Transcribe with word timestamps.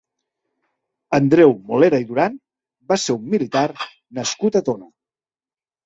Andreu 1.17 1.53
Molera 1.67 2.01
i 2.05 2.09
Duran 2.13 2.41
va 2.95 2.99
ser 3.05 3.19
un 3.21 3.31
militar 3.37 3.67
nascut 4.21 4.63
a 4.63 4.67
Tona. 4.73 4.95